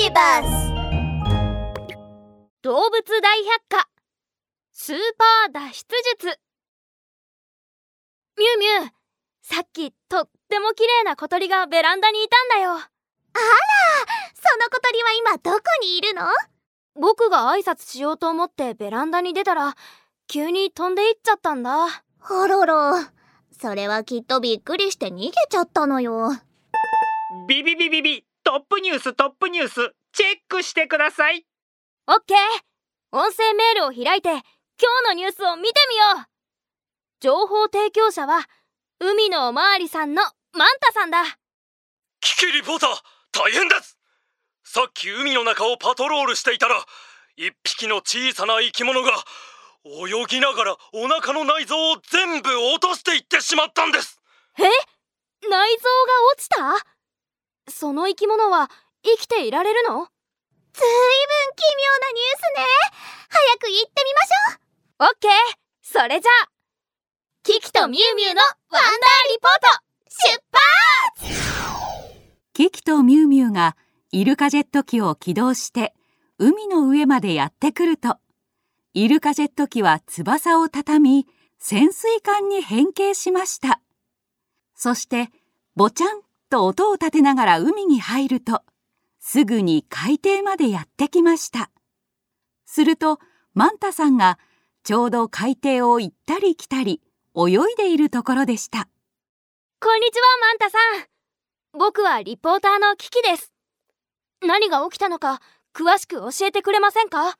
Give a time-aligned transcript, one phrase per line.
[0.00, 0.72] ビバス
[2.62, 3.88] 動物大百科。
[4.72, 5.86] スーパー脱出
[6.20, 6.38] 術。
[8.38, 8.90] ミュウミュウ
[9.42, 12.78] さっきとっても綺麗な小鳥がベランダにいたんだよ。
[12.78, 16.28] その小鳥は今どこにいるの？
[16.94, 19.74] 僕が挨拶しようと思ってベランダに出たら
[20.28, 21.86] 急に飛んでいっちゃったんだ。
[21.86, 21.90] あ
[22.46, 23.10] らら
[23.60, 26.30] それはきっとびっくりして逃げちゃったのよ。
[27.48, 29.74] ビビビビビトップニューストップニュース
[30.14, 31.44] チェックしてください。
[32.06, 32.38] オッケー
[33.12, 34.40] 音声メールを開いて今
[35.04, 36.26] 日のニュースを見てみよう。
[37.20, 38.46] 情報提供者は
[39.00, 40.22] 海のおまわりさんの
[40.54, 41.24] マンタさんだ。
[42.22, 42.90] キキリポーター
[43.32, 43.98] 大変です。
[44.64, 46.82] さっき海の中をパトロールしていたら
[47.36, 49.12] 一匹の小さな生き物が
[49.84, 54.18] 泳ぎながらお腹の内臓を全部落としていってしまったんです。
[54.58, 54.62] え？
[54.62, 54.70] 内
[55.42, 55.58] 臓が
[56.32, 56.97] 落ちた？
[57.70, 58.70] その生き物は
[59.02, 59.94] 生きていられるの？
[59.94, 60.08] ずいぶん
[61.56, 62.66] 奇妙なニュースね。
[63.28, 65.08] 早く行ってみましょう。
[65.10, 65.30] オッケー
[65.82, 66.48] それじゃあ
[67.42, 68.90] キキとミュウミュウのワンダー
[69.32, 70.42] リポート出
[71.22, 71.38] 発！
[72.52, 73.76] キキとミュウミュウが
[74.10, 75.94] イルカジェット機を起動して
[76.38, 78.18] 海の上までやってくると。
[78.94, 81.26] イルカジェット機は翼をたたみ
[81.58, 83.80] 潜水艦に変形しました。
[84.74, 85.30] そして
[85.76, 88.62] ボチャンと音を立てながら海に入ると
[89.20, 91.70] すぐに海底までやってきました。
[92.64, 93.18] すると
[93.54, 94.38] マンタさんが
[94.82, 97.02] ちょうど海底を行ったり来たり
[97.36, 98.88] 泳いでいるところでした。
[99.80, 101.78] こんにちはマンタさん。
[101.78, 103.52] 僕はリポーターのキキです。
[104.40, 105.40] 何が起きたのか
[105.74, 107.36] 詳しく教えてくれませんか？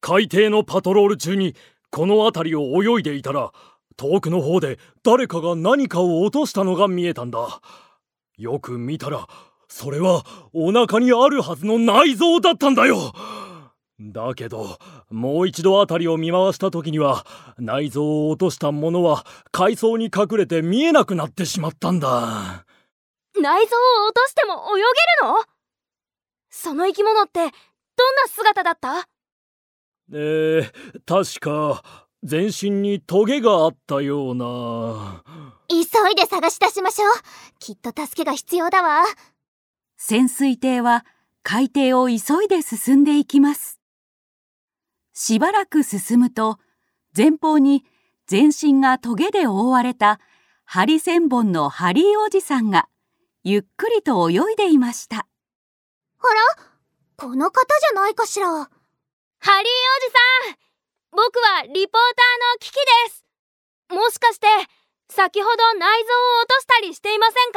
[0.00, 1.54] 海底のパトロール中に
[1.90, 3.52] この辺りを泳いでいたら
[3.96, 7.60] 遠くの方で誰かが何かを落としたのが見えたんだ
[8.36, 9.26] よく見たら
[9.68, 13.12] それはお腹にあるはずの内臓だったんだよ。
[14.00, 14.78] だけど
[15.10, 17.24] もう一度あたりを見回した時には
[17.58, 22.66] 内臓を落としたものは海藻に隠れて見えなくなってしまったんだ。
[23.40, 24.82] 内臓を落としても泳げ
[25.26, 25.36] るの？
[26.50, 27.52] その生き物ってどんな
[28.28, 29.08] 姿だった？
[30.12, 30.72] えー、
[31.06, 35.24] 確か全身にトゲがあったような。
[35.68, 37.12] 急いで探し出しましょう。
[37.58, 39.04] きっと助けが必要だわ。
[39.96, 41.04] 潜水艇は
[41.42, 43.80] 海底を急いで進んでいきます。
[45.12, 46.58] しばらく進むと
[47.16, 47.84] 前方に
[48.26, 50.20] 全身がトゲで覆われた
[50.64, 52.88] ハリセンボンのハリーおじさんが
[53.42, 55.18] ゆっくりと泳いでいました。
[55.18, 55.26] あ
[56.56, 56.64] ら？
[57.16, 58.46] この方じゃないかしら。
[58.48, 59.66] ハリーおじ
[60.46, 60.56] さん
[61.12, 61.92] 僕はリポーターの
[62.60, 62.74] キキ
[63.06, 63.24] です。
[63.90, 64.46] もしかして
[65.10, 66.12] 先ほど内臓を
[66.42, 67.52] 落としたりしていません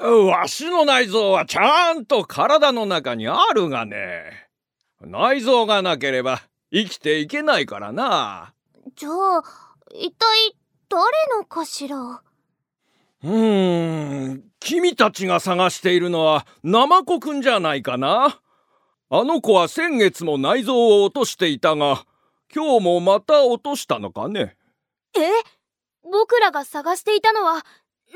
[0.40, 4.48] わしの内臓はちゃんと体の中にあるがね。
[5.00, 8.54] 内臓がなければ生きていけないからな。
[8.94, 9.42] じゃあ
[9.92, 10.56] 一体
[10.88, 11.02] 誰
[11.38, 18.40] のかしらうーん君たちが探しているのはナマコくんじゃないかな
[19.12, 22.04] あの子は先月も内臓を落としていたが
[22.54, 24.56] 今日もまた落としたのかね？
[25.16, 25.20] え
[26.04, 27.66] 僕らが探していたのは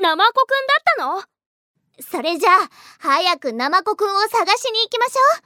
[0.01, 1.21] ナマコくんだったの？
[1.99, 2.69] それじゃあ
[2.99, 5.43] 早くナマコくんを探しに行きましょう。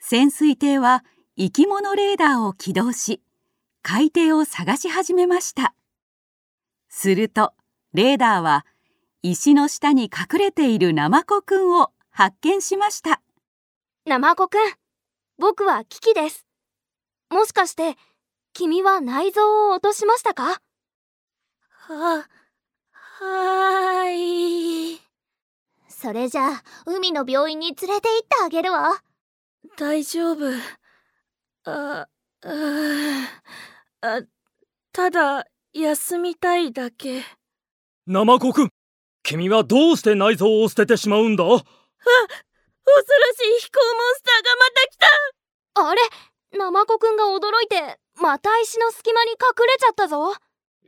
[0.00, 1.04] 潜水艇は
[1.36, 3.20] 生き物レーダーを起動し
[3.82, 5.74] 海底を探し始めました。
[6.88, 7.52] すると
[7.92, 8.64] レーダーは
[9.20, 13.20] 石の下に隠れているナマコくんを発見しました
[14.08, 14.58] ナマコくん。
[15.38, 16.46] 僕はキキです。
[17.30, 17.94] もしかして
[18.54, 20.62] 君は内臓を落としましたか？
[21.70, 22.26] は
[23.02, 25.00] はーい。
[25.90, 29.02] それじゃあ海の病院に連れて行ってあげるわ。
[29.76, 30.46] 大丈夫。
[31.64, 32.08] あ
[32.44, 33.38] あ
[34.00, 34.22] あ
[34.92, 35.44] ただ
[35.74, 37.24] 休みたいだけ。
[38.06, 38.70] ナマコくん
[39.22, 41.44] 君はどうして内臓を捨ててしまうんだ？
[41.44, 41.62] あ
[42.96, 45.06] 恐ろしい飛行モンスターがまた来た。
[45.90, 46.00] あれ
[46.58, 49.36] ナマコくんが驚いてまた石の隙間に隠
[49.66, 50.34] れちゃったぞ。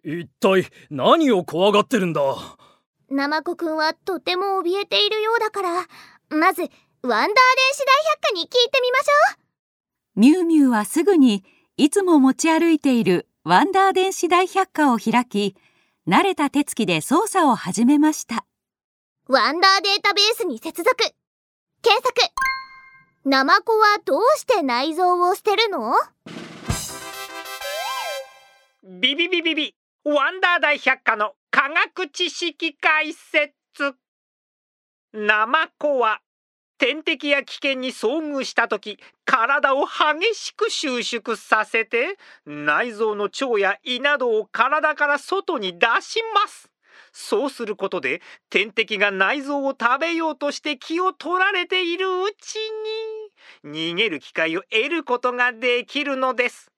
[0.03, 2.23] 一体何を怖がってるんだ？
[3.11, 5.87] ナマコくんはとても怯えているようだから
[6.31, 10.21] まずワンダー電子大百科に聞いてみましょう。
[10.21, 11.45] ミュウミュウはすぐに
[11.77, 15.57] いつも持ち歩いているワンダー電子大百科を開き
[16.09, 18.47] 慣れた手つきで操作を始めました。
[19.29, 20.97] ワンダーデータベースに接続
[21.83, 22.15] 検索。
[23.25, 25.95] ナマコはどうして内臓を捨てるの？
[28.85, 29.75] ビビビビビ。
[30.05, 33.53] ワンダー大百科の科学知識解説。
[35.13, 36.21] ナマコは
[36.79, 42.17] 天敵や危険に遭遇した時体を激しく収縮させて
[42.47, 46.71] 内臓の腸や胃などを体から外に出します。
[47.13, 52.57] そうすることで天敵が内臓を食べようとして気を取られているうち
[53.65, 56.71] に逃げる機会を得ることができるのです。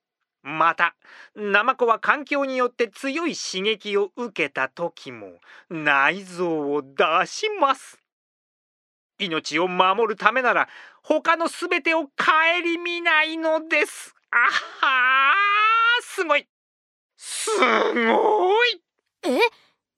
[0.43, 0.97] また
[1.37, 5.39] ナマコは環境によって強い刺激を受けた時も
[5.71, 7.99] 内臓を出します。
[9.19, 10.69] 命を守るためなら
[11.03, 12.09] 他のすべてを顧
[12.83, 14.15] みないのです。
[14.31, 14.37] あ
[14.85, 16.47] はーすごい。
[17.17, 18.83] すごい。
[19.25, 19.39] え？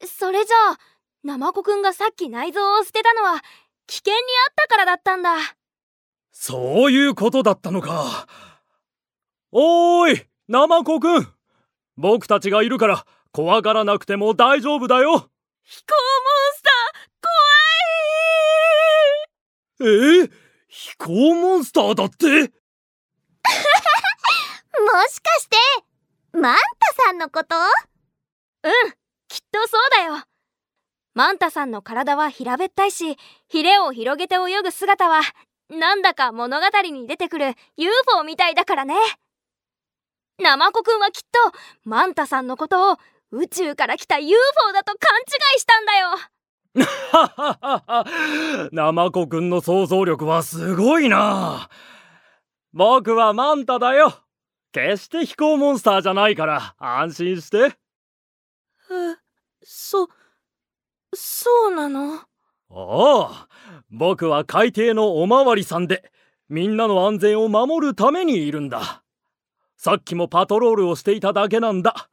[0.06, 0.78] それじゃあ
[1.22, 3.40] ナマコくんがさっき内臓を捨てたのは
[3.86, 5.36] 危険にあったからだったんだ。
[6.32, 8.26] そういうことだったのか。
[9.52, 11.28] おーいナマコくん。
[11.96, 15.30] 僕たちがいるから怖がらなくても大丈夫だよ。
[15.62, 16.70] 飛行モンスタ
[19.80, 19.84] え？
[20.24, 20.30] ー、
[20.68, 22.26] 飛行モンスターだって？
[22.26, 22.38] も
[25.08, 25.56] しかして
[26.32, 26.56] マン
[26.96, 27.54] タさんのこと？
[27.56, 28.94] うん
[29.34, 30.22] きっとそうだよ。
[31.14, 33.16] マンタさんの体は平べったいし
[33.48, 35.22] ヒレを広げて泳ぐ姿は
[35.68, 37.46] なんだか物語に出てくる
[37.76, 38.94] UFO みたいだからね。
[40.40, 42.96] ナマコくんはきっとマンタさんのことを
[43.32, 44.36] 宇宙から来た UFO
[44.72, 45.24] だと勘違
[45.56, 46.08] いしたんだよ。
[47.10, 51.68] ははははナマコくんの想像力はすごいな。
[52.72, 54.14] 僕はマンタだよ。
[54.70, 57.76] 決して飛行モンスターじゃないから安心して
[59.64, 60.08] そ
[61.14, 62.16] そうなの？
[62.16, 62.26] あ
[62.70, 63.48] あ
[63.90, 66.10] 僕は海底のおまわりさんで
[66.48, 69.02] みんなの安全を守るためにいるんだ。
[69.76, 72.08] さっきもパトロールをしていただけなんだ。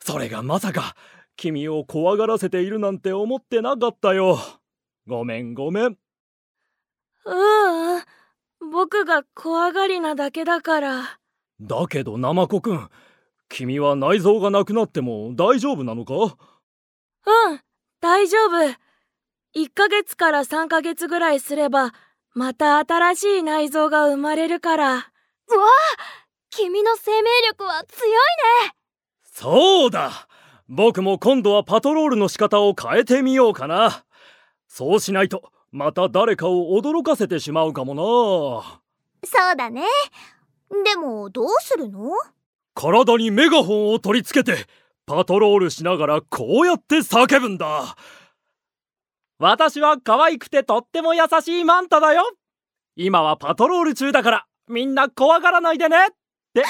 [0.00, 0.94] それがまさか
[1.36, 4.38] 君を怖がらせているなんて思ってなかったよ。
[5.06, 5.84] ごめんごめん。
[5.84, 5.96] う
[7.26, 8.02] うん
[8.72, 11.18] 僕が怖がりなだけだから。
[11.60, 12.88] だけどナマコくん
[13.48, 16.36] 君は内臓がなくなっても大丈夫なのか？
[17.26, 17.60] うん
[18.00, 18.76] 大丈夫。
[19.56, 21.92] 1ヶ月から3ヶ月ぐらいすれば
[22.34, 24.94] また新しい内臓が生まれるから。
[24.94, 25.04] うわ
[26.50, 28.10] 君の生命力は強い
[28.66, 28.74] ね。
[29.22, 30.28] そうだ。
[30.68, 34.04] 僕も今度はパトロールの仕方を変えてみようかな。
[34.66, 38.02] そうしないとまた誰かを驚かせてしまうかもな。
[39.24, 39.84] そうだね。
[40.84, 42.10] でもどうするの？
[42.74, 44.66] 体にメガホンを取り付けて
[45.08, 47.96] パトロールしながらこうやって叫ぶんだ。
[49.38, 52.30] 私は可愛くてとっても優しいマンタだよ。
[52.94, 55.96] 今はパトロール中だからみんな怖がらないでね。
[56.08, 56.10] っ
[56.52, 56.62] て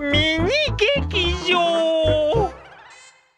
[0.00, 2.50] ミニ劇場。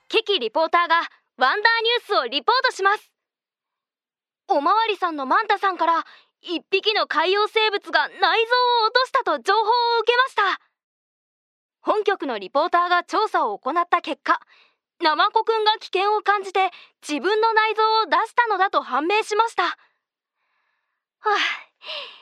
[0.08, 0.96] キキリポーターが
[1.36, 3.12] ワンダーニュースをリポートします。
[4.48, 6.06] おまわりさんのマンタさんから
[6.40, 8.30] 一匹の海洋生物が内臓を
[8.86, 9.64] 落としたと情報を
[10.00, 10.68] 受けました
[11.88, 14.38] 本局のリポーターが調査を行った結果
[15.02, 16.68] ナマコくんが危険を感じて
[17.00, 19.62] 自分の内臓を出したのだと判明しました。
[19.62, 21.36] はあ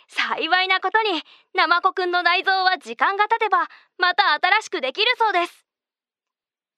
[0.06, 1.20] 幸いなことに
[1.52, 3.66] ナマコくんの内臓は時間が経てば
[3.98, 5.66] また新しくできるそうです。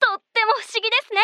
[0.01, 1.21] とっても不思議ですね。